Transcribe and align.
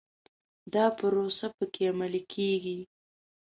دا 0.73 0.85
پروسه 0.97 1.47
په 1.57 1.65
کې 1.73 1.83
عملي 1.91 2.21
کېږي. 2.33 2.79